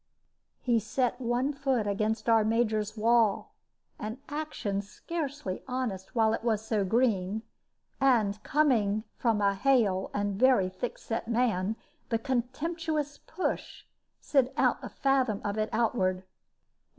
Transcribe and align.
He 0.63 0.79
set 0.79 1.21
one 1.21 1.53
foot 1.53 1.85
against 1.85 2.27
our 2.27 2.43
Major's 2.43 2.97
wall 2.97 3.53
an 3.99 4.17
action 4.29 4.81
scarcely 4.81 5.61
honest 5.67 6.15
while 6.15 6.33
it 6.33 6.43
was 6.43 6.65
so 6.65 6.83
green 6.83 7.43
and, 7.99 8.41
coming 8.41 9.03
from 9.19 9.41
a 9.41 9.53
hale 9.53 10.09
and 10.11 10.33
very 10.39 10.69
thickset 10.71 11.27
man, 11.27 11.75
the 12.09 12.17
contemptuous 12.17 13.19
push 13.27 13.85
sent 14.19 14.49
a 14.57 14.89
fathom 14.89 15.39
of 15.43 15.59
it 15.59 15.69
outward. 15.71 16.23